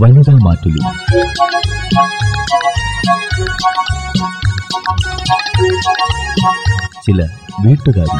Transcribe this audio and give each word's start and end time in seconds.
വനിതാ 0.00 0.34
മാറ്റുലി 0.44 0.82
ചില 7.04 7.20
വീട്ടുകാരി 7.64 8.18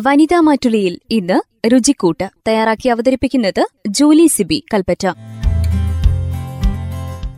വനിതാ 0.00 0.40
മാറ്റുളിയിൽ 0.40 1.00
ഇന്ന് 1.10 1.38
രുചിക്കൂട്ട് 1.68 2.30
തയ്യാറാക്കി 2.48 2.88
അവതരിപ്പിക്കുന്നത് 2.88 3.62
ജൂലി 3.88 4.26
സിബി 4.26 4.64
കൽപ്പറ്റ. 4.74 5.04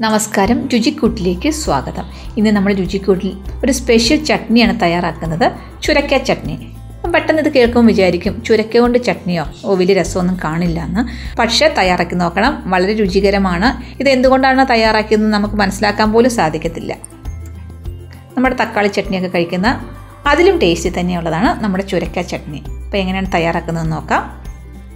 നമസ്കാരം. 0.00 0.68
രുചിക്കൂട്ടിലേക്ക് 0.68 1.50
സ്വാഗതം. 1.50 2.04
ഇന്ന് 2.36 2.50
നമ്മൾ 2.50 2.74
രുചിക്കൂട്ടിൽ 2.74 3.36
ഒരു 3.64 3.72
സ്പെഷ്യൽ 3.72 4.24
ചട്നിയാണ് 4.24 4.80
തയ്യാറാക്കുന്നത്. 4.80 5.52
ചുരക്ക 5.82 6.16
ചട്നി. 6.16 6.72
പെട്ടെന്ന് 7.14 7.42
ഇത് 7.42 7.52
കേൾക്കുമ്പോൾ 7.52 7.92
വിചാരിക്കും 7.92 8.42
ചുരക്ക 8.42 8.78
കൊണ്ട് 8.78 9.04
ചട്നിയോ? 9.04 9.44
ഓ 9.64 9.74
വലിയ 9.74 9.94
രസമൊന്നും 9.94 10.38
കാണില്ല 10.44 10.80
എന്ന്. 10.80 11.36
പക്ഷേ 11.36 11.74
തയ്യാറാക്കി 11.78 12.14
നോക്കണം. 12.14 12.70
വളരെ 12.70 12.94
രുചികരമാണ്. 12.94 13.98
ഇത് 14.00 14.08
എന്തുകൊണ്ടാണ് 14.08 14.66
തയ്യാറാക്കിയതെന്ന് 14.70 15.32
നമുക്ക് 15.32 15.54
മനസ്സിലാക്കാൻ 15.54 16.12
പോലും 16.12 16.30
സാധിക്കത്തില്ല. 16.30 16.96
നമ്മുടെ 18.36 18.56
തക്കാളി 18.60 18.88
ചട്നിയൊക്കെ 18.88 19.28
കഴിക്കുന്ന 19.28 19.90
അതിലും 20.26 20.58
ടേസ്റ്റി 20.58 21.00
തന്നെയുള്ളതാണ് 21.00 21.64
നമ്മുടെ 21.64 21.84
ചുരക്ക 21.84 22.20
ചട്നി. 22.20 22.58
അപ്പോൾ 22.58 22.96
എങ്ങനെയാണ് 22.96 23.32
തയ്യാറാക്കുന്നതെന്ന് 23.34 23.92
നോക്കാം. 23.92 24.44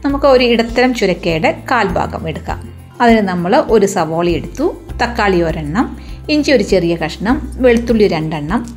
നമുക്ക് 0.05 0.27
ഒരു 0.27 0.45
ഇടത്തരം 0.45 0.95
ചുരക്കയുടെ 0.95 1.63
കാൽഭാഗം 1.71 2.29
എടുക്കാം. 2.29 2.81
അതിന് 3.01 3.19
നമ്മൾ 3.19 3.65
ഒരു 3.69 3.87
സവോള 3.87 4.29
എടുത്തു. 4.29 4.77
തക്കാളി 5.03 5.43
ഒരെണ്ണം 5.43 5.97
ഇഞ്ചി 6.29 6.53
ഒരു 6.53 6.63
ചെറിയ 6.63 6.97
കഷ്ണം 6.97 7.53
വെളുത്തുള്ളി 7.55 8.09
രണ്ടെണ്ണം 8.09 8.77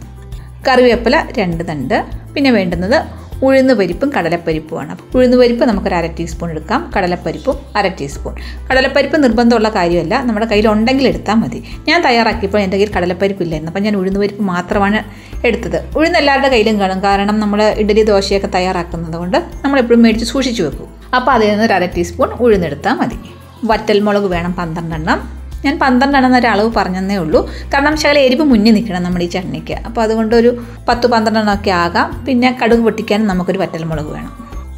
കറിവേപ്പില 0.68 1.26
രണ്ട് 1.38 1.68
തണ്ട് 1.68 2.06
പിന്നെ 2.36 2.52
വേണ്ടുന്നത് 2.52 3.24
ഉഴുന്ന് 3.44 3.74
പരിപ്പും 3.74 4.12
കടലപ്പരിപ്പുമാണ്. 4.18 4.92
അപ്പോൾ 4.92 5.18
ഉഴുന്ന് 5.18 5.38
പരിപ്പ് 5.38 5.66
നമുക്കൊരു 5.66 5.96
അര 5.96 6.08
ടീസ്പൂൺ 6.08 6.50
എടുക്കാം. 6.50 6.92
കടലപ്പരിപ്പും 6.98 7.60
അര 7.76 7.88
ടീസ്പൂൺ. 7.88 8.36
കടലപ്പരിപ്പ് 8.72 9.24
നിർബന്ധമുള്ള 9.24 9.70
കാര്യമല്ല. 9.70 10.24
നമ്മുടെ 10.24 10.46
കയ്യിൽ 10.46 10.68
ഉണ്ടെങ്കിൽ 10.68 11.08
എടുത്താൽ 11.08 11.34
മതി. 11.34 11.64
ഞാൻ 11.88 12.02
തയ്യാറാക്കിയപ്പോൾ 12.02 12.58
എന്റെ 12.58 12.78
കയ്യിൽ 12.78 12.94
കടലപ്പരിപ്പില്ലായിരുന്നു. 12.94 13.72
അപ്പോൾ 13.72 13.84
ഞാൻ 13.84 13.96
ഉഴുന്ന് 13.96 14.20
പരിപ്പ് 14.20 14.42
മാത്രമാണ് 14.42 15.04
എടുത്തത്. 15.48 15.98
ഉഴുന്ന് 15.98 16.20
എല്ലാവരുടെ 16.20 16.48
കയ്യിലും 16.48 16.80
കാണും. 16.80 17.04
കാരണം 17.04 17.40
നമ്മൾ 17.40 17.64
ഇഡലി 17.64 18.04
ദോശയൊക്കെ 18.04 18.48
തയ്യാറാക്കുന്നത് 18.48 19.14
കൊണ്ട് 19.14 19.38
നമ്മളെപ്പോഴും 19.38 20.02
മേടിച്ച് 20.02 20.26
സൂക്ഷിച്ചു 20.26 20.64
വെക്കും. 20.64 20.88
അപ്പോൾ 21.16 21.32
അതിൽ 21.32 21.50
നിന്ന് 21.50 21.64
ഒരു 21.64 21.74
അര 21.74 21.86
ടീസ്പൂൺ 21.86 22.30
ഉഴുന്നെടുത്താൽ 22.30 22.94
മതി. 22.94 23.16
വറ്റൽമുളക് 23.64 24.24
വേണം 24.24 24.54
പന്ത്രണ്ടെണ്ണം. 24.54 25.43
ഞാൻ 25.66 25.80
പന്ത്രണ്ടെണ്ണം 25.80 26.50
അളവ് 26.54 26.72
പറഞ്ഞതേ 26.78 27.16
ഉള്ളൂ. 27.16 27.42
കാരണം 27.74 27.98
ശകല 27.98 28.18
എരിവ് 28.20 28.44
മുന്നിൽ 28.44 28.74
നിൽക്കണം 28.74 29.04
നമ്മുടെ 29.04 29.26
ഈ 29.26 29.30
ചട്നിക്ക്. 29.30 29.74
അപ്പോൾ 29.88 30.02
അതുകൊണ്ട് 30.02 30.36
ഒരു 30.36 30.64
പത്ത് 30.90 31.08
പന്ത്രണ്ടെണ്ണം 31.08 31.54
ഒക്കെ 31.54 31.72
ആകാം. 31.72 32.26
പിന്നെ 32.26 32.58
കടുക് 32.64 32.80
പൊട്ടിക്കാനും 32.80 33.28
നമുക്കൊരു 33.28 33.60
വറ്റൽമുളക് 33.60 34.12
വേണം. 34.16 34.34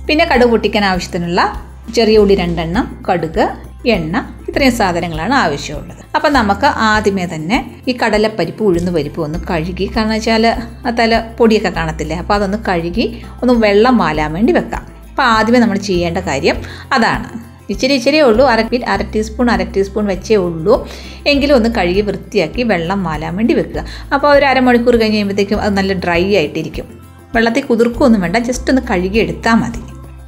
പിന്നെ 0.10 0.26
കടുക് 0.26 0.50
പൊട്ടിക്കാൻ 0.50 0.86
ആവശ്യത്തിനുള്ള 0.86 1.42
ചെറിയ 1.96 2.18
ഉള്ളി 2.18 2.36
രണ്ടെണ്ണം 2.36 2.86
കടുക് 3.10 3.48
എണ്ണ 3.86 4.16
ഇത്രയും 4.50 4.72
സാധനങ്ങളാണ് 4.72 5.34
ആവശ്യമുള്ളത്. 5.34 6.04
അപ്പം 6.16 6.34
നമുക്ക് 6.34 6.66
ആദ്യമേ 6.66 7.26
തന്നെ 7.36 7.58
ഈ 7.88 7.98
കടലപ്പരിപ്പ് 8.04 8.64
ഉഴുന്ന് 8.64 8.92
പരിപ്പ് 8.92 9.22
ഒന്ന് 9.22 9.40
കഴുകി 9.50 9.92
കാരണം 9.98 10.10
വെച്ചാൽ 10.10 10.46
തല 11.00 11.20
പൊടിയൊക്കെ 11.38 11.70
കാണത്തില്ലേ? 11.70 12.16
അപ്പോൾ 12.16 12.34
അതൊന്ന് 12.34 12.58
കഴുകി 12.68 13.06
ഒന്ന് 13.42 13.54
വെള്ളം 13.54 13.98
വാലാൻ 13.98 14.34
വേണ്ടി 14.34 14.54
വെക്കാം. 14.54 14.84
അപ്പോൾ 15.10 15.24
ആദ്യമേ 15.24 15.60
നമ്മൾ 15.60 15.78
ചെയ്യേണ്ട 15.78 16.18
കാര്യം 16.18 16.58
അതാണ്. 16.94 17.45
ഇച്ചിരി 17.70 17.94
ഇച്ചിരിയേ 17.94 18.24
ഉള്ളൂ. 18.24 18.46
അര 18.46 18.80
അര 18.88 19.02
ടീസ്പൂൺ 19.16 19.52
അര 19.52 19.64
ടീസ്പൂൺ 19.64 20.06
വെച്ചേ 20.06 20.36
ഉള്ളൂ. 20.36 20.88
എങ്കിലും 21.28 21.56
ഒന്ന് 21.56 21.70
കഴുകി 21.70 22.02
വൃത്തിയാക്കി 22.02 22.64
വെള്ളം 22.64 23.04
വാലാൻ 23.04 23.36
വേണ്ടി 23.36 23.54
വെക്കുക. 23.54 23.86
അപ്പോൾ 24.14 24.38
ഒരു 24.38 24.46
അരമണിക്കൂർ 24.46 24.96
കഴിഞ്ഞ് 24.96 25.14
കഴിയുമ്പോഴത്തേക്കും 25.14 25.62
അത് 25.62 25.78
നല്ല 25.78 25.94
ഡ്രൈ 25.94 26.36
ആയിട്ടിരിക്കും. 26.36 26.86
വെള്ളത്തിൽ 27.36 27.64
കുതിർക്കുമൊന്നും 27.64 28.22
വേണ്ട 28.22 28.36
ജസ്റ്റ് 28.36 28.70
ഒന്ന് 28.70 28.82
കഴുകി 28.90 29.18
എടുത്താൽ 29.18 29.54
മതി. 29.54 29.80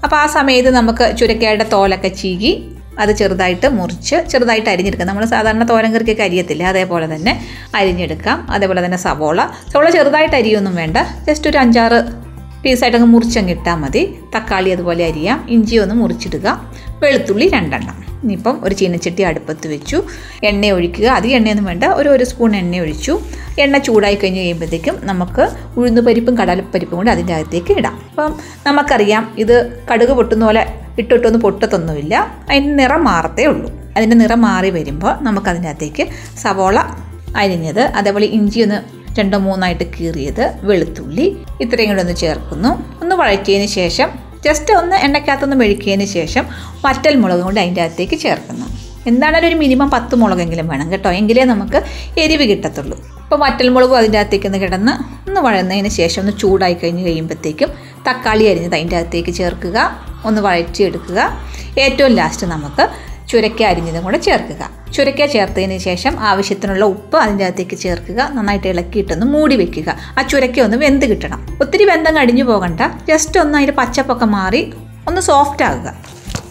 അപ്പോൾ 0.03 0.15
ആ 0.15 0.27
സമയത്ത് 0.27 0.69
നമുക്ക് 0.69 1.17
ചുരക്കയുടെ 1.17 1.63
തോലൊക്കെ 1.73 2.07
ചീകി 2.07 2.69
അത് 2.99 3.11
ചെറുതായിട്ട് 3.11 3.67
മുറിച്ച് 3.69 4.15
ചെറുതായിട്ട് 4.29 4.69
അരിഞ്ഞെടുക്കാം. 4.69 5.07
നമ്മൾ 5.07 5.25
സാധാരണ 5.25 5.69
തോരൻ 5.69 5.93
കറിക്കൊക്കെ 5.93 6.23
അരിയത്തില്ല 6.23 6.63
അതേപോലെ 6.63 7.15
തന്നെ 7.15 7.45
അരിഞ്ഞെടുക്കാം. 7.75 8.51
അതേപോലെ 8.51 8.85
തന്നെ 8.85 8.97
സവോള. 8.97 9.41
സവോള 9.73 9.89
ചെറുതായിട്ട് 9.89 10.35
അരിയൊന്നും 10.35 10.75
വേണ്ട 10.75 10.97
ജസ്റ്റ് 11.27 11.49
ഒരു 11.49 11.57
അഞ്ചാറ് 11.57 12.26
പീസായിട്ട് 12.65 12.97
അങ്ങ് 12.97 13.09
മുറിച്ചങ്ങ് 13.09 13.51
ഇട്ടാൽ 13.51 13.75
മതി. 13.75 14.19
തക്കാളി 14.35 14.69
അതുപോലെ 14.69 15.05
അരിയാം. 15.05 15.47
ഇഞ്ചി 15.49 15.75
ഒന്ന് 15.75 15.95
മുറിച്ചിടുക. 15.95 16.71
വെളുത്തുള്ളി 16.99 17.47
രണ്ടെണ്ണം. 17.47 18.07
ഇനിയിപ്പം 18.23 18.59
ഒരു 18.63 18.75
ചീനച്ചട്ടി 18.75 19.23
അടുപ്പത്ത് 19.23 19.67
വെച്ചു. 19.67 20.03
എണ്ണ 20.43 20.65
ഒഴിക്കുക. 20.65 21.07
അധികം 21.07 21.35
എണ്ണയൊന്നും 21.35 21.65
വേണ്ട. 21.65 21.83
ഒരു 21.83 22.09
ഒരു 22.09 22.23
സ്പൂൺ 22.23 22.55
എണ്ണ 22.55 22.77
ഒഴിച്ചു. 22.77 23.19
എണ്ണ 23.59 23.77
ചൂടായി 23.77 24.15
കഴിഞ്ഞ് 24.15 24.39
കഴിയുമ്പോഴത്തേക്കും 24.39 24.99
നമുക്ക് 25.03 25.49
ഉഴുന്ന് 25.77 26.01
പരിപ്പും 26.01 26.37
കടലപ്പരിപ്പും 26.37 26.97
കൂടി 26.97 27.09
അതിന്റെ 27.09 27.33
അകത്തേക്ക് 27.33 27.73
ഇടാം. 27.77 28.01
അപ്പം 28.09 28.35
നമുക്കറിയാം 28.65 29.35
ഇത് 29.37 29.83
കടുക് 29.93 30.09
പൊട്ടുന്ന 30.09 30.45
പോലെ 30.45 30.73
ഇട്ടിട്ടൊന്നും 30.99 31.41
പൊട്ടത്തൊന്നുമില്ല. 31.41 32.37
അതിന്റെ 32.49 32.73
നിറം 32.73 33.03
മാറത്തേ 33.03 33.45
ഉള്ളൂ. 33.45 33.71
അതിന്റെ 33.97 34.15
നിറം 34.17 34.41
മാറി 34.41 34.69
വരുമ്പോൾ 34.69 35.15
നമുക്കതിന്റെ 35.21 35.69
അകത്തേക്ക് 35.69 36.07
സവോള 36.37 36.79
അരിഞ്ഞത്. 37.37 37.81
അതേപോലെ 37.81 38.25
ഇഞ്ചി 38.25 38.59
ഒന്ന് 38.59 38.96
രണ്ടോ 39.19 39.37
മൂന്നായിട്ട് 39.37 39.83
കീറിയത് 39.83 40.53
വെളുത്തുള്ളി. 40.61 41.37
ഇത്രയും 41.61 41.89
കൂടെ 41.89 42.01
ഒന്ന് 42.01 42.15
ചേർക്കുന്നു. 42.15 43.01
ഒന്ന് 43.01 43.15
വഴറ്റിയതിന് 43.15 43.67
ശേഷം 43.67 44.09
ജസ്റ്റ് 44.45 44.73
ഒന്ന് 44.73 44.95
എണ്ണയ്ക്കകത്തൊന്ന് 44.95 45.55
മെഴുക്കിയതിന് 45.55 46.05
ശേഷം 46.05 46.45
വറ്റൽ 46.85 47.15
മുളകും 47.15 47.45
കൊണ്ട് 47.45 47.59
അതിന്റെ 47.59 47.81
അകത്തേക്ക് 47.81 48.19
ചേർക്കുന്നു. 48.19 48.65
എന്താണേലും 49.07 49.47
ഒരു 49.47 49.55
മിനിമം 49.55 49.89
പത്ത് 49.89 50.15
മുളകെങ്കിലും 50.15 50.67
വേണം 50.67 50.91
കേട്ടോ. 50.91 51.11
എങ്കിലേ 51.11 51.43
നമുക്ക് 51.43 51.83
എരിവ് 52.19 52.43
കിട്ടത്തുള്ളൂ. 52.43 52.97
അപ്പോൾ 53.23 53.39
വറ്റൽമുളകും 53.39 53.97
അതിന്റെ 53.97 54.19
അകത്തേക്ക് 54.19 54.45
ഒന്ന് 54.45 54.57
കിടന്ന് 54.57 54.93
ഒന്ന് 55.29 55.41
വഴന്നതിന് 55.41 55.87
ശേഷം 55.87 56.21
ഒന്ന് 56.21 56.33
ചൂടായി 56.39 56.73
കഴിഞ്ഞ് 56.73 57.05
കഴിയുമ്പോഴത്തേക്കും 57.05 57.69
തക്കാളി 58.07 58.43
അരിഞ്ഞത് 58.43 58.75
അതിന്റെ 58.75 58.97
അകത്തേക്ക് 58.97 59.33
ചേർക്കുക. 59.33 59.77
ഒന്ന് 60.25 60.41
വഴറ്റിയെടുക്കുക. 60.41 61.39
ഏറ്റവും 61.79 62.11
ലാസ്റ്റ് 62.11 62.47
നമുക്ക് 62.47 62.89
ചുരക്ക 63.29 63.63
അരിഞ്ഞതും 63.63 64.03
കൂടെ 64.03 64.17
ചേർക്കുക. 64.17 64.69
ചുരക്ക 64.93 65.25
ചേർത്തതിന് 65.25 65.77
ശേഷം 65.77 66.19
ആവശ്യത്തിനുള്ള 66.19 66.85
ഉപ്പ് 66.85 67.17
അതിന്റെ 67.17 67.45
അകത്തേക്ക് 67.45 67.75
ചേർക്കുക. 67.75 68.29
നന്നായിട്ട് 68.33 68.67
ഇളക്കിയിട്ടൊന്ന് 68.67 69.25
മൂടി 69.25 69.55
വെക്കുക. 69.55 69.95
ആ 70.19 70.21
ചുരക്ക 70.21 70.59
ഒന്ന് 70.59 70.77
വെന്ത് 70.77 71.05
കിട്ടണം. 71.05 71.57
ഒത്തിരി 71.61 71.83
വെന്തം 71.83 72.17
കടിഞ്ഞു 72.17 72.43
പോകണ്ട. 72.43 72.81
ജസ്റ്റ് 73.07 73.39
ഒന്ന് 73.39 73.57
അതിന്റെ 73.57 73.73
പച്ചപ്പൊക്കെ 73.73 74.25
മാറി 74.25 74.73
ഒന്ന് 75.07 75.21
സോഫ്റ്റ് 75.21 75.63
ആകുക. 75.63 75.93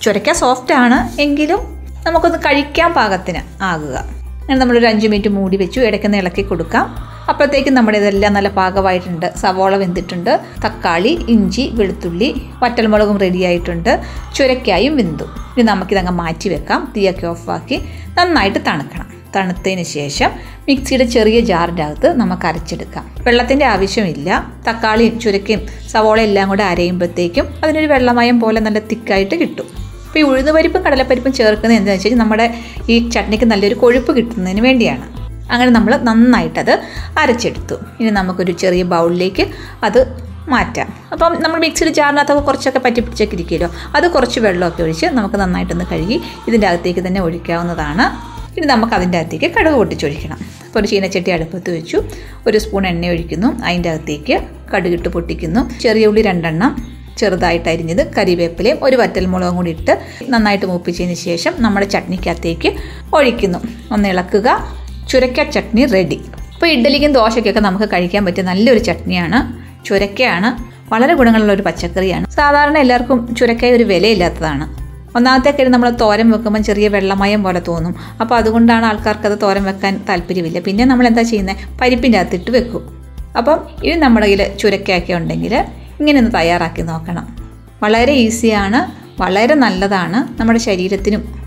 ചുരക്ക 0.02 0.32
സോഫ്റ്റ് 0.32 0.74
ആണ്. 0.74 1.20
എങ്കിലും 1.20 1.60
നമുക്കൊന്ന് 2.06 2.38
കഴിക്കാൻ 2.38 2.94
പാകത്തിന് 2.94 3.62
ആകുക. 3.62 4.25
അങ്ങനെ 4.46 4.60
നമ്മളൊരു 4.60 4.86
അഞ്ച് 4.86 5.06
മിനിറ്റ് 5.12 5.28
മൂടി 5.28 5.56
വെച്ചു 5.56 5.78
ഇടയ്ക്കൊന്ന് 5.80 6.18
ഇളക്കി 6.18 6.42
കൊടുക്കാം. 6.42 6.84
അപ്പോഴത്തേക്കും 7.30 7.74
നമ്മുടെ 7.74 7.98
ഇതെല്ലാം 7.98 8.32
നല്ല 8.34 8.48
പാകമായിട്ടുണ്ട്. 8.48 9.26
സവോള 9.42 9.76
വെന്തിട്ടുണ്ട് 9.76 10.40
തക്കാളി 10.64 11.12
ഇഞ്ചി 11.28 11.70
വെളുത്തുള്ളി 11.74 12.28
വറ്റൽമുളകും 12.62 13.16
റെഡിയായിട്ടുണ്ട് 13.18 13.90
ചുരക്കായും 14.36 14.96
വെന്തു. 14.96 15.24
ഇനി 15.54 15.62
നമുക്കിതങ്ങ് 15.62 16.12
മാറ്റി 16.12 16.48
വെക്കാം. 16.48 16.92
തീയൊക്കെ 16.96 17.26
ഓഫാക്കി 17.26 17.78
നന്നായിട്ട് 18.18 18.58
തണുക്കണം. 18.68 19.08
തണുത്തതിന് 19.36 19.82
ശേഷം 19.82 20.30
മിക്സിയുടെ 20.68 21.04
ചെറിയ 21.04 21.40
ജാറിന്റെ 21.40 21.82
അകത്ത് 21.82 22.08
നമുക്ക് 22.20 22.46
അരച്ചെടുക്കാം. 22.50 23.04
വെള്ളത്തിന്റെ 23.26 23.66
ആവശ്യമില്ല. 23.66 24.28
തക്കാളിയും 24.68 25.20
ചുരക്കയും 25.20 25.62
സവോള 25.92 26.20
എല്ലാം 26.20 26.48
കൂടെ 26.48 26.64
അരയുമ്പോഴത്തേക്കും 26.72 27.48
അതിനൊരു 27.64 27.86
വെള്ളമയം 27.86 28.40
പോലെ 28.40 28.60
നല്ല 28.60 28.78
തിക്കായിട്ട് 28.78 29.34
കിട്ടും. 29.42 29.85
അപ്പോൾ 30.16 30.26
ഈ 30.26 30.30
ഉഴുന്ന് 30.32 30.52
പരിപ്പും 30.52 30.82
കടലപ്പരിപ്പും 30.82 31.32
ചേർക്കുന്നത് 31.32 31.78
എന്താണെന്ന് 31.78 32.06
വെച്ചാൽ 32.06 32.18
നമ്മുടെ 32.18 32.54
ഈ 32.88 33.08
ചട്നിക്ക് 33.08 33.44
നല്ലൊരു 33.44 33.74
കൊഴുപ്പ് 33.74 34.16
കിട്ടുന്നതിന് 34.16 34.60
വേണ്ടിയാണ്. 34.60 35.04
അങ്ങനെ 35.50 35.70
നമ്മൾ 35.70 35.96
നന്നായിട്ടത് 35.96 36.80
അരച്ചെടുത്തു. 37.18 37.74
ഇനി 38.00 38.10
നമുക്കൊരു 38.10 38.52
ചെറിയ 38.52 38.82
ബൗളിലേക്ക് 38.82 39.46
അത് 39.84 40.22
മാറ്റാം. 40.48 40.94
അപ്പം 41.12 41.36
നമ്മൾ 41.42 41.60
മിക്സിയുടെ 41.60 41.94
ജാറിനകത്തൊക്കെ 41.94 42.42
കുറച്ചൊക്കെ 42.42 42.78
പറ്റി 42.78 43.00
പിടിച്ചൊക്കെ 43.00 43.34
ഇരിക്കുമല്ലോ 43.34 43.70
അത് 43.94 44.08
കുറച്ച് 44.08 44.40
വെള്ളമൊക്കെ 44.40 44.82
ഒഴിച്ച് 44.82 45.06
നമുക്ക് 45.06 45.34
നന്നായിട്ടൊന്ന് 45.34 45.84
കഴുകി 45.84 46.20
ഇതിന്റെ 46.48 46.66
അകത്തേക്ക് 46.66 47.06
തന്നെ 47.06 47.20
ഒഴിക്കാവുന്നതാണ്. 47.20 48.36
ഇനി 48.56 48.66
നമുക്ക് 48.66 48.94
അതിന്റെ 48.94 49.18
അകത്തേക്ക് 49.18 49.54
കടുക് 49.54 49.72
പൊട്ടിച്ചൊഴിക്കണം. 49.72 50.38
അപ്പോൾ 50.66 50.80
ഒരു 50.80 50.86
ചീനച്ചട്ടി 50.86 51.30
അടുപ്പത്ത് 51.30 51.70
വെച്ചു. 51.70 52.02
ഒരു 52.46 52.58
സ്പൂൺ 52.58 52.86
എണ്ണ 52.86 53.06
ഒഴിക്കുന്നു. 53.06 53.62
അതിന്റെ 53.62 53.90
അകത്തേക്ക് 53.90 54.40
കടുകിട്ട് 54.74 55.08
പൊട്ടിക്കുന്നു. 55.08 55.80
ചെറിയ 55.80 56.06
ഉള്ളി 56.06 56.22
രണ്ടെണ്ണം. 56.22 56.95
ചെറുതായിട്ട് 57.18 57.68
അരിഞ്ഞത് 57.68 58.14
കരിവേപ്പിലയും 58.14 58.78
ഒരു 58.82 58.96
വറ്റൽമുളകും 58.96 59.56
കൂടി 59.56 59.70
ഇട്ട് 59.70 59.98
നന്നായിട്ട് 60.28 60.66
മൂപ്പിച്ചതിന് 60.66 61.14
ശേഷം 61.14 61.52
നമ്മുടെ 61.58 61.86
ചട്നിക്കകത്തേക്ക് 61.86 62.72
ഒഴിക്കുന്നു. 63.14 63.58
ഒന്ന് 63.92 64.08
ഇളക്കുക. 64.08 64.76
ചുരക്ക 65.08 65.42
ചട്നി 65.50 65.86
റെഡി 65.86 66.20
അപ്പോൾ 66.54 66.66
ഇഡ്ഡലിക്കും 66.66 67.12
ദോശയ്ക്കൊക്കെ 67.12 67.60
നമുക്ക് 67.60 67.84
കഴിക്കാൻ 67.84 68.24
പറ്റിയ 68.24 68.42
നല്ലൊരു 68.42 68.78
ചട്നിയാണ്. 68.78 69.66
ചുരക്കയാണ്. 69.84 70.76
വളരെ 70.92 71.14
ഗുണങ്ങളുള്ള 71.14 71.52
ഒരു 71.52 71.62
പച്ചക്കറിയാണ്. 71.62 72.30
സാധാരണ 72.30 72.78
എല്ലാവർക്കും 72.78 73.34
ചുരക്കായ 73.34 73.72
ഒരു 73.72 73.84
വിലയില്ലാത്തതാണ്. 73.84 74.86
ഒന്നാമത്തെ 75.16 75.50
കാര്യം 75.50 75.70
നമ്മൾ 75.70 75.90
തോരൻ 75.90 76.30
വെക്കുമ്പോൾ 76.30 76.60
ചെറിയ 76.60 76.88
വെള്ളമയം 76.88 77.42
പോലെ 77.42 77.60
തോന്നും. 77.68 77.94
അപ്പോൾ 78.20 78.34
അതുകൊണ്ടാണ് 78.34 78.86
ആൾക്കാർക്ക് 78.86 79.26
അത് 79.26 79.38
തോരൻ 79.42 79.64
വെക്കാൻ 79.64 80.04
താല്പര്യമില്ല. 80.08 80.58
പിന്നെ 80.58 80.84
നമ്മൾ 80.84 81.06
എന്താ 81.06 81.22
ചെയ്യുന്നത് 81.22 81.56
പരിപ്പിന്റെ 81.78 82.18
അകത്തിട്ട് 82.18 82.50
വെക്കും. 82.50 83.04
അപ്പം 83.38 83.60
ഇനി 83.84 83.94
നമ്മുടെ 83.94 84.26
കയ്യിൽ 84.26 84.56
ചുരക്കയൊക്കെ 84.58 85.12
ഉണ്ടെങ്കിൽ 85.12 85.64
ഇങ്ങനെ 86.00 86.18
ഒന്ന് 86.18 86.30
തയ്യാറാക്കി 86.34 86.82
നോക്കണം. 86.82 87.36
വളരെ 87.82 88.12
ഈസിയാണ് 88.12 89.06
വളരെ 89.22 89.54
നല്ലതാണ് 89.54 90.40
നമ്മുടെ 90.40 90.58
ശരീരത്തിനും 90.58 91.46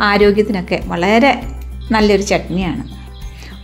ആരോഗ്യത്തിനൊക്കെ 0.00 0.80
വളരെ 0.86 1.42
നല്ലൊരു 1.92 2.22
ചട്നിയാണ്. 2.22 3.00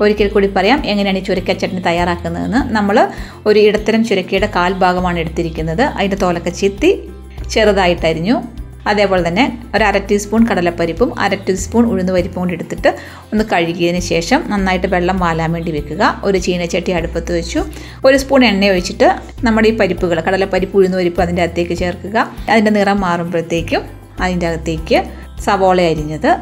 ഒരിക്കൽ 0.03 0.29
കൂടി 0.29 0.47
പറയാം 0.47 0.87
എങ്ങനെയാണ് 0.87 1.19
ഈ 1.19 1.23
ചുരക്ക 1.23 1.53
ചട്നി 1.53 1.81
തയ്യാറാക്കുന്നതെന്ന്. 1.81 2.75
നമ്മൾ 2.75 3.09
ഒരു 3.47 3.59
ഇടത്തരം 3.59 4.05
ചുരക്കയുടെ 4.05 4.51
കാൽഭാഗമാണ് 4.57 5.19
എടുത്തിരിക്കുന്നത്. 5.19 5.83
അതിന്റെ 5.83 6.17
തോലൊക്കെ 6.17 6.51
ചെത്തി 6.51 7.09
ചെറുതായിട്ടരിഞ്ഞു. 7.51 8.43
അതേപോലെ 8.87 9.29
തന്നെ 9.29 9.63
ഒരു 9.75 9.85
അര 9.85 9.99
ടീസ്പൂൺ 9.99 10.47
കടലപ്പരിപ്പും 10.47 11.19
അര 11.19 11.35
ടീസ്പൂൺ 11.35 11.87
ഉഴുന്ന് 11.87 12.13
പരിപ്പും 12.13 12.43
കൂടി 12.43 12.53
എടുത്തിട്ട് 12.53 12.97
ഒന്ന് 13.33 13.45
കഴുകിയതിന് 13.53 14.01
ശേഷം 14.01 14.45
നന്നായിട്ട് 14.47 14.87
വെള്ളം 14.87 15.19
വാലാൻ 15.19 15.53
വേണ്ടി 15.53 15.71
വെക്കുക. 15.71 16.21
ഒരു 16.25 16.39
ചീനച്ചട്ടി 16.39 16.93
അടുപ്പത്ത് 16.93 17.37
വെച്ചു. 17.39 17.65
ഒരു 18.05 18.17
സ്പൂൺ 18.17 18.45
എണ്ണ 18.45 18.67
ഒഴിച്ചിട്ട് 18.67 19.17
നമ്മുടെ 19.45 19.69
ഈ 19.69 19.77
പരിപ്പുകൾ 19.77 20.21
കടലപ്പരിപ്പ് 20.21 20.77
ഉഴുന്ന് 20.77 20.97
പരിപ്പ് 20.97 21.23
അതിന്റെ 21.23 21.43
അകത്തേക്ക് 21.43 21.75
ചേർക്കുക. 21.75 22.33
അതിന്റെ 22.51 22.71
നിറം 22.71 23.01
മാറുമ്പോഴത്തേക്കും 23.01 23.83
അതിന്റെ 24.21 24.47
അകത്തേക്ക് 24.47 25.05
സവോള 25.41 25.81
അരിഞ്ഞത് 25.81 26.37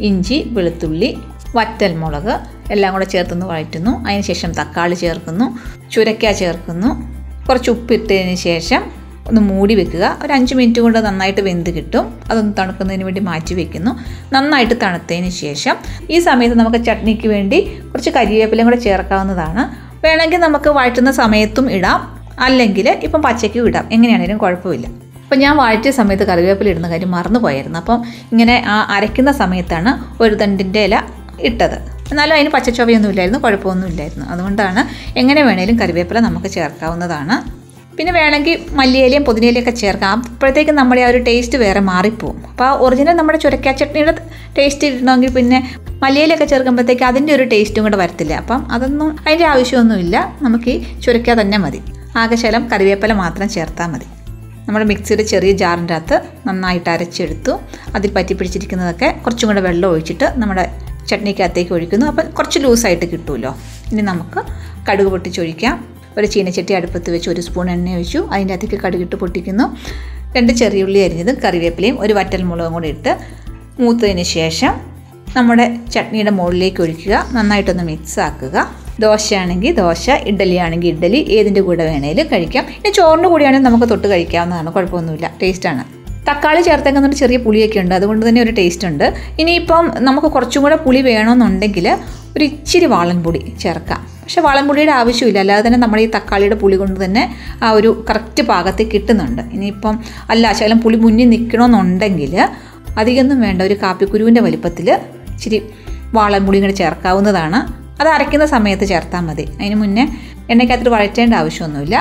ഇഞ്ചി 0.00 0.44
വെളുത്തുള്ളി 0.50 1.18
വറ്റൽമുളക് 1.54 2.40
എല്ലാം 2.72 2.92
കൂടെ 2.92 3.04
ചേർത്തൊന്ന് 3.04 3.46
വഴറ്റുന്നു. 3.46 4.08
അതിനുശേഷം 4.08 4.52
തക്കാളി 4.52 4.94
ചേർക്കുന്നു 4.94 5.58
ചുരക്ക 5.90 6.32
ചേർക്കുന്നു. 6.32 7.14
കുറച്ച് 7.48 7.70
ഉപ്പിട്ടതിന് 7.70 8.34
ശേഷം 8.34 9.03
ഒന്ന് 9.28 9.40
മൂടി 9.40 9.74
വെക്കുക. 9.74 10.18
ഒരു 10.24 10.32
അഞ്ച് 10.32 10.54
മിനിറ്റ് 10.54 10.80
കൊണ്ട് 10.80 10.98
നന്നായിട്ട് 10.98 11.40
വെന്ത് 11.40 11.70
കിട്ടും. 11.70 12.20
അതൊന്ന് 12.30 12.52
തണുക്കുന്നതിന് 12.58 13.04
വേണ്ടി 13.04 13.20
മാറ്റി 13.20 13.54
വെക്കുന്നു. 13.54 14.00
നന്നായിട്ട് 14.32 14.74
തണുത്തതിന് 14.82 15.30
ശേഷം 15.30 15.76
ഈ 16.10 16.18
സമയത്ത് 16.18 16.56
നമുക്ക് 16.56 16.84
ചട്നിക്ക് 16.84 17.28
വേണ്ടി 17.28 17.80
കുറച്ച് 17.92 18.10
കരിവേപ്പിലയും 18.10 18.66
കൂടെ 18.66 18.76
ചേർക്കാവുന്നതാണ്. 18.76 19.84
വേണമെങ്കിൽ 20.06 20.36
നമുക്ക് 20.36 20.68
വഴറ്റുന്ന 20.68 21.10
സമയത്തും 21.10 21.72
ഇടാം. 21.72 22.14
അല്ലെങ്കിൽ 22.40 23.00
ഇപ്പം 23.02 23.22
പച്ചയ്ക്കും 23.22 23.66
ഇടാം. 23.66 23.88
എങ്ങനെയാണെങ്കിലും 23.92 24.38
കുഴപ്പമില്ല. 24.38 24.86
അപ്പം 24.86 25.38
ഞാൻ 25.38 25.56
വഴറ്റിയ 25.56 25.90
സമയത്ത് 25.90 26.24
കറിവേപ്പില 26.24 26.68
ഇടുന്ന 26.68 26.90
കാര്യം 26.90 27.10
മറന്നു 27.10 27.40
പോയായിരുന്നു. 27.40 27.78
അപ്പം 27.78 28.04
ഇങ്ങനെ 28.32 28.64
ആ 28.66 28.86
അരയ്ക്കുന്ന 28.90 29.32
സമയത്താണ് 29.32 30.22
ഒരു 30.22 30.34
തണ്ടിന്റെ 30.34 30.84
ഇല 30.84 31.02
ഇട്ടത്. 31.40 31.74
എന്നാലും 32.10 32.34
അതിന് 32.34 32.50
പച്ചച്ചൊവയൊന്നും 32.50 33.08
ഇല്ലായിരുന്നു. 33.08 33.38
കുഴപ്പമൊന്നും 33.38 33.88
ഇല്ലായിരുന്നു. 33.88 34.26
അതുകൊണ്ടാണ് 34.26 35.14
എങ്ങനെ 35.18 35.42
വേണേലും 35.42 35.78
കറിവേപ്പില 35.78 36.18
നമുക്ക് 36.18 36.46
ചേർക്കാവുന്നതാണ്. 36.46 37.63
പിന്നെ 37.98 38.12
വേണമെങ്കിൽ 38.12 38.60
മല്ലിയിലയും 38.72 39.24
പുതിനയിലയൊക്കെ 39.24 39.70
ചേർക്കാം. 39.70 40.24
അപ്പോഴത്തേക്കും 40.30 40.74
നമ്മുടെ 40.74 41.00
ആ 41.00 41.08
ഒരു 41.08 41.18
ടേസ്റ്റ് 41.18 41.58
വേറെ 41.58 41.80
മാറിപ്പോവും. 41.80 42.46
അപ്പോൾ 42.46 42.64
ആ 42.64 42.72
ഒറിജിനൽ 42.72 43.12
നമ്മുടെ 43.12 43.38
ചുരക്കാ 43.38 43.72
ചട്നിയുടെ 43.72 44.14
ടേസ്റ്റ് 44.58 44.86
ഇടണമെങ്കിൽ 44.86 45.30
പിന്നെ 45.30 45.74
മല്ലിയിലൊക്കെ 46.02 46.44
ചേർക്കുമ്പോഴത്തേക്ക് 46.44 47.02
അതിന്റെ 47.02 47.34
ഒരു 47.34 47.42
ടേസ്റ്റും 47.42 47.84
കൂടെ 47.84 47.96
വരത്തില്ല. 47.96 48.34
അപ്പം 48.34 48.72
അതൊന്നും 48.72 49.16
അതിന്റെ 49.26 49.44
ആവശ്യമൊന്നുമില്ല. 49.44 50.38
നമുക്ക് 50.42 50.70
ഈ 50.70 51.00
ചുരക്ക 51.00 51.30
തന്നെ 51.30 51.58
മതി. 51.58 51.82
ആകശലം 52.16 52.68
കറിവേപ്പില 52.68 53.12
മാത്രം 53.12 53.48
ചേർത്താൽ 53.48 53.86
മതി. 53.86 54.04
നമ്മൾ 54.66 54.84
മിക്സിയുടെ 54.84 55.22
ചെറിയ 55.22 55.52
ജാറിന്റെ 55.52 55.94
അകത്ത് 55.94 56.20
നന്നായിട്ട് 56.46 56.90
അരച്ചെടുത്തു. 56.90 57.60
അതിൽ 57.94 58.12
പറ്റി 58.12 58.32
പിടിച്ചിരിക്കുന്നതൊക്കെ 58.32 59.14
കുറച്ചും 59.24 59.48
കൂടെ 59.48 59.60
വെള്ളം 59.60 59.88
ഒഴിച്ചിട്ട് 59.88 60.24
നമ്മുടെ 60.24 60.70
ചട്നിക്കകത്തേക്ക് 61.08 61.72
ഒഴിക്കുന്നു. 61.72 62.06
അപ്പം 62.06 62.30
കുറച്ച് 62.30 62.58
ലൂസായിട്ട് 62.58 63.04
കിട്ടുമല്ലോ. 63.04 63.56
ഇനി 63.92 64.02
നമുക്ക് 64.02 64.42
കടുക് 64.90 65.06
പൊട്ടിച്ചൊഴിക്കാം. 65.06 65.93
ഒരു 66.18 66.26
ചീനച്ചട്ടി 66.26 66.74
അടുപ്പത്ത് 66.74 67.10
വെച്ച് 67.10 67.30
ഒരു 67.30 67.40
സ്പൂൺ 67.40 67.70
എണ്ണ 67.70 67.94
ഒഴിച്ചു. 67.94 68.28
അതിന്റെ 68.32 68.54
അകത്തേക്ക് 68.54 68.82
കടുകിട്ട് 68.82 69.16
പൊട്ടിക്കുന്നു. 69.16 69.76
രണ്ട് 70.36 70.52
ചെറിയുള്ളി 70.52 70.98
അരിഞ്ഞതും 70.98 71.36
കറിവേപ്പിലയും 71.44 72.00
ഒരു 72.00 72.12
വറ്റൽ 72.12 72.42
മുളകും 72.42 72.72
കൂടി 72.72 72.88
ഇട്ട് 72.88 73.18
മൂത്തതിന് 73.80 74.22
ശേഷം 74.22 74.74
നമ്മുടെ 75.36 75.76
ചട്നിയുടെ 75.92 76.30
മുകളിലേക്ക് 76.30 76.82
ഒഴിക്കുക. 76.82 77.26
നന്നായിട്ടൊന്ന് 77.32 77.84
മിക്സ് 77.84 78.20
ആക്കുക. 78.20 78.74
ദോശയാണെങ്കിൽ 79.00 79.74
ദോശ 79.74 80.10
ഇഡ്ഡലി 80.10 80.54
ആണെങ്കിൽ 80.54 80.88
ഇഡ്ഡലി 80.88 81.16
ഏതിന്റെ 81.16 81.60
കൂടെ 81.60 81.84
വേണേലും 81.84 82.26
കഴിക്കാം. 82.32 82.64
ഇനി 82.64 82.92
ചോറിന്റെ 82.92 83.28
കൂടിയാണെങ്കിൽ 83.28 83.68
നമുക്ക് 83.68 83.88
തൊട്ട് 83.88 84.08
കഴിക്കാവുന്നതാണ്. 84.08 84.72
കുഴപ്പമൊന്നുമില്ല. 84.72 85.30
ടേസ്റ്റാണ് 85.42 85.84
തക്കാളി 86.30 86.60
ചേർത്തേക്കുന്ന 86.60 87.12
ചെറിയ 87.12 87.36
പുളിയൊക്കെ 87.36 87.80
ഉണ്ട്. 87.80 87.94
അതുകൊണ്ട് 87.94 88.28
തന്നെ 88.28 88.42
ഒരു 88.42 88.50
ടേസ്റ്റ് 88.50 88.88
ഉണ്ട്. 88.88 89.14
ഇനിയിപ്പം 89.38 89.90
നമുക്ക് 89.98 90.28
കുറച്ചും 90.28 90.62
കൂടെ 90.62 90.76
പുളി 90.76 91.00
വേണമെന്നുണ്ടെങ്കിൽ 91.00 91.98
ഒരു 92.36 92.44
ഇച്ചിരി 92.44 92.84
വാളൻപൊടി 92.84 93.52
ചേർക്കാം. 93.60 94.13
പക്ഷെ 94.24 94.40
വളംപുളിയുടെ 94.40 94.92
ആവശ്യമില്ല. 95.00 95.38
അല്ലാതെ 95.44 95.62
തന്നെ 95.66 95.78
നമ്മുടെ 95.78 96.02
ഈ 96.02 96.08
തക്കാളിയുടെ 96.14 96.56
പുളി 96.62 96.76
കൊണ്ട് 96.82 97.04
തന്നെ 97.04 97.22
ആ 97.62 97.70
ഒരു 97.70 97.90
കറക്റ്റ് 98.10 98.42
പാകത്തിൽ 98.50 98.86
കിട്ടുന്നുണ്ട്. 98.94 99.42
ഇനിയിപ്പം 99.56 99.94
അല്ല 100.30 100.52
ശകലം 100.58 100.78
പുളി 100.84 100.96
മുന്നിൽ 100.96 101.28
നിൽക്കണമെന്നുണ്ടെങ്കിൽ 101.34 102.34
അധികമൊന്നും 103.00 103.38
വേണ്ട. 103.46 103.60
ഒരു 103.62 103.76
കാപ്പിക്കുരുവിന്റെ 103.82 104.40
വലിപ്പത്തിൽ 104.40 104.88
ഇച്ചിരി 105.34 105.58
വാളൻപുളിയും 106.16 106.64
കൂടി 106.64 106.76
ചേർക്കാവുന്നതാണ്. 106.82 107.58
അത് 108.00 108.08
അരയ്ക്കുന്ന 108.08 108.46
സമയത്ത് 108.46 108.84
ചേർത്താൽ 108.92 109.22
മതി. 109.28 109.46
അതിന് 109.60 109.74
മുന്നേ 109.74 110.04
എണ്ണയ്ക്കകത്തിട്ട് 110.50 110.92
വഴറ്റേണ്ട 110.96 111.34
ആവശ്യമൊന്നുമില്ല. 111.34 111.96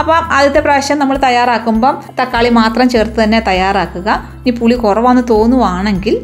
അപ്പോൾ 0.00 0.16
ആദ്യത്തെ 0.36 0.60
പ്രാവശ്യം 0.60 0.98
നമ്മൾ 0.98 1.16
തയ്യാറാക്കുമ്പം 1.24 1.94
തക്കാളി 2.20 2.50
മാത്രം 2.60 2.86
ചേർത്ത് 2.94 3.18
തന്നെ 3.24 3.40
തയ്യാറാക്കുക. 3.48 4.08
ഇനി 4.40 4.52
പുളി 4.60 4.74
കുറവാണെന്ന് 4.74 5.24
തോന്നുവാണെങ്കിൽ 5.34 6.14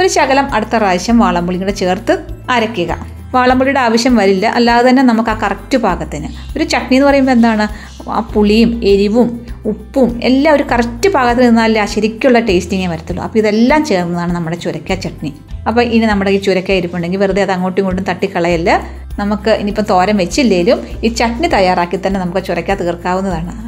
ഒരു 0.00 0.08
ശകലം 0.08 0.48
അടുത്ത 0.54 0.74
പ്രാവശ്യം 0.76 1.18
വാളംപുളി 1.18 1.58
കൂടെ 1.58 1.74
ചേർത്ത് 1.82 2.14
അരയ്ക്കുക. 2.50 2.92
വാളംപുളിയുടെ 3.34 3.80
ആവശ്യം 3.80 4.16
വരില്ല. 4.16 4.46
അല്ലാതെ 4.46 4.88
തന്നെ 4.88 5.02
നമുക്ക് 5.02 5.30
ആ 5.30 5.38
കറക്റ്റ് 5.42 5.78
പാകത്തിന്. 5.78 6.58
ഒരു 6.58 6.64
ചട്നി 6.64 6.96
എന്ന് 6.96 7.08
പറയുമ്പോൾ 7.08 7.32
എന്താണ്? 7.32 7.68
ആ 8.10 8.20
പുളിയും 8.20 8.84
എരിവും 8.84 9.46
ഉപ്പും 9.66 10.20
എല്ലാം 10.22 10.54
ഒരു 10.54 10.62
കറക്റ്റ് 10.62 11.08
പാകത്തിൽ 11.08 11.46
നിന്നാലേ 11.46 11.80
ആ 11.80 11.84
ശരിക്കുള്ള 11.84 12.40
ടേസ്റ്റിങ്ങേ 12.40 12.86
വരത്തുള്ളൂ. 12.86 13.24
അപ്പോൾ 13.24 13.38
ഇതെല്ലാം 13.38 13.84
ചേർന്നതാണ് 13.84 14.32
നമ്മുടെ 14.32 14.56
ചുരക്ക 14.56 14.94
ചട്നി. 14.94 15.32
അപ്പോൾ 15.68 15.82
ഇനി 15.82 16.06
നമ്മുടെ 16.06 16.30
ഈ 16.30 16.40
ചുരക്ക 16.40 16.70
ഇരിപ്പുണ്ടെങ്കിൽ 16.70 17.18
വെറുതെ 17.18 17.42
അത് 17.42 17.50
അങ്ങോട്ടും 17.50 17.80
ഇങ്ങോട്ടും 17.82 18.04
തട്ടിക്കളയല്ല. 18.04 18.82
നമുക്ക് 19.18 19.50
ഇനിയിപ്പോൾ 19.50 19.82
തോരൻ 19.82 20.16
വെച്ചില്ലേലും 20.16 20.86
ഈ 21.04 21.08
ചട്നി 21.08 21.48
തയ്യാറാക്കി 21.48 22.00
തന്നെ 22.06 22.20
നമുക്ക് 22.20 22.46
ചുരക്ക 22.46 22.74
തീർക്കാവുന്നതാണ്. 22.74 23.66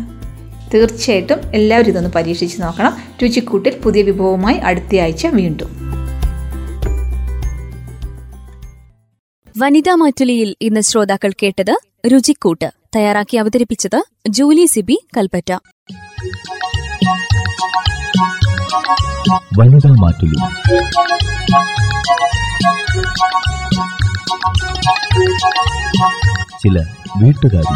തീർച്ചയായിട്ടും 0.74 1.38
എല്ലാവരും 1.54 1.88
ഇതൊന്ന് 1.88 2.10
പരീക്ഷിച്ച് 2.10 2.62
നോക്കണം. 2.62 2.96
രുചിക്കൂട്ടിൽ 3.22 3.76
പുതിയ 3.84 4.02
വിഭവവുമായി 4.02 4.56
അടുത്ത 4.56 5.00
ആഴ്ച 5.00 5.26
വീണ്ടും. 5.26 5.77
വനിതാ 9.58 9.94
മാറ്റുലിയിൽ 9.94 10.56
ഇന്ന് 10.60 10.80
ശ്രോതാക്കൾ 10.80 11.32
കേട്ടത് 11.42 11.76
രുചിക്കൂട്ട് 12.06 12.70
തയ്യാറാക്കി 12.96 13.36
അവതരിപ്പിച്ചത് 13.36 14.04
ജൂലി 14.28 14.66
സിബി 14.66 15.06
കൽപ്പറ്റ. 15.16 15.52
വനിതാ 19.58 19.90
മാറ്റുലി. 19.90 20.38
ചില 26.62 26.78
വീട്ടുകാരി 27.22 27.74